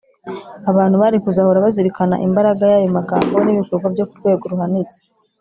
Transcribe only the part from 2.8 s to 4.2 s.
magambo n’ibikorwa bye ku